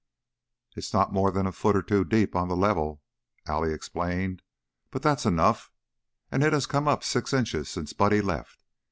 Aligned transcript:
"It's 0.75 0.95
not 0.95 1.13
more 1.13 1.29
than 1.29 1.45
a 1.45 1.51
foot 1.51 1.75
or 1.75 1.83
two 1.83 2.03
deep 2.03 2.35
on 2.35 2.47
the 2.47 2.55
level," 2.57 3.03
Allie 3.45 3.71
explained, 3.71 4.41
"but 4.89 5.03
that's 5.03 5.27
enough. 5.27 5.69
And 6.31 6.43
it 6.43 6.53
has 6.53 6.65
come 6.65 6.87
up 6.87 7.03
six 7.03 7.33
inches 7.33 7.69
since 7.69 7.93
Buddy 7.93 8.19
left. 8.21 8.63